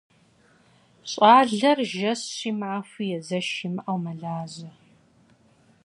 [1.11, 4.69] Щӏалэр жэщи махуи езэш имыщӏэу мэлажьэ.